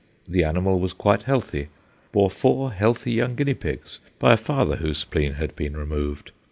The 0.27 0.43
animal 0.43 0.79
was 0.79 0.93
quite 0.93 1.21
healthy, 1.21 1.67
bore 2.11 2.31
four 2.31 2.71
healthy 2.71 3.11
young 3.11 3.35
guinea 3.35 3.53
pigs 3.53 3.99
by 4.17 4.33
a 4.33 4.35
father 4.37 4.77
whose 4.77 4.97
spleen 4.97 5.33
had 5.33 5.55
been 5.55 5.77
removed. 5.77 6.31